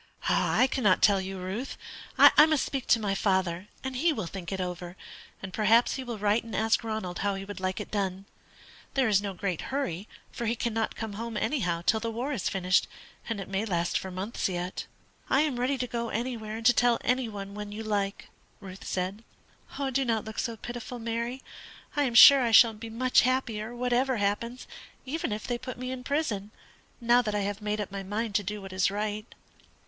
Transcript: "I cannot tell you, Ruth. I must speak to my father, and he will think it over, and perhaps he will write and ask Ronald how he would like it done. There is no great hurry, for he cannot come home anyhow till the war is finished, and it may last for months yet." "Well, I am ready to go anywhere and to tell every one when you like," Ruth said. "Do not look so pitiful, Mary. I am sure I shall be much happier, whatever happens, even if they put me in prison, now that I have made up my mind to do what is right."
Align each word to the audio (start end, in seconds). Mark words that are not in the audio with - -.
"I 0.27 0.65
cannot 0.65 1.03
tell 1.03 1.21
you, 1.21 1.37
Ruth. 1.37 1.77
I 2.17 2.47
must 2.47 2.65
speak 2.65 2.87
to 2.87 2.99
my 2.99 3.13
father, 3.13 3.67
and 3.83 3.95
he 3.95 4.11
will 4.11 4.25
think 4.25 4.51
it 4.51 4.59
over, 4.59 4.97
and 5.43 5.53
perhaps 5.53 5.93
he 5.93 6.03
will 6.03 6.17
write 6.17 6.43
and 6.43 6.55
ask 6.55 6.83
Ronald 6.83 7.19
how 7.19 7.35
he 7.35 7.45
would 7.45 7.59
like 7.59 7.79
it 7.79 7.91
done. 7.91 8.25
There 8.95 9.07
is 9.07 9.21
no 9.21 9.35
great 9.35 9.61
hurry, 9.69 10.07
for 10.31 10.47
he 10.47 10.55
cannot 10.55 10.95
come 10.95 11.13
home 11.13 11.37
anyhow 11.37 11.83
till 11.85 11.99
the 11.99 12.09
war 12.09 12.31
is 12.33 12.49
finished, 12.49 12.87
and 13.29 13.39
it 13.39 13.47
may 13.47 13.63
last 13.63 13.95
for 13.95 14.09
months 14.09 14.49
yet." 14.49 14.87
"Well, 15.29 15.37
I 15.37 15.41
am 15.43 15.59
ready 15.59 15.77
to 15.77 15.85
go 15.85 16.09
anywhere 16.09 16.57
and 16.57 16.65
to 16.65 16.73
tell 16.73 16.97
every 17.03 17.29
one 17.29 17.53
when 17.53 17.71
you 17.71 17.83
like," 17.83 18.27
Ruth 18.59 18.87
said. 18.87 19.23
"Do 19.91 20.03
not 20.03 20.25
look 20.25 20.39
so 20.39 20.57
pitiful, 20.57 20.97
Mary. 20.97 21.43
I 21.95 22.05
am 22.05 22.15
sure 22.15 22.41
I 22.41 22.49
shall 22.49 22.73
be 22.73 22.89
much 22.89 23.21
happier, 23.21 23.75
whatever 23.75 24.17
happens, 24.17 24.65
even 25.05 25.31
if 25.31 25.45
they 25.45 25.59
put 25.59 25.77
me 25.77 25.91
in 25.91 26.03
prison, 26.03 26.49
now 26.99 27.21
that 27.21 27.35
I 27.35 27.41
have 27.41 27.61
made 27.61 27.79
up 27.79 27.91
my 27.91 28.01
mind 28.01 28.33
to 28.33 28.43
do 28.43 28.63
what 28.63 28.73
is 28.73 28.89
right." 28.89 29.31